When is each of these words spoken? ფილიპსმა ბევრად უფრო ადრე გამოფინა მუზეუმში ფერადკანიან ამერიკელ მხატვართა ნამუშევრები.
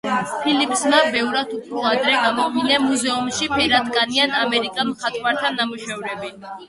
ფილიპსმა 0.43 1.01
ბევრად 1.15 1.51
უფრო 1.57 1.83
ადრე 1.89 2.15
გამოფინა 2.23 2.79
მუზეუმში 2.87 3.51
ფერადკანიან 3.55 4.35
ამერიკელ 4.41 4.91
მხატვართა 4.95 5.53
ნამუშევრები. 5.61 6.33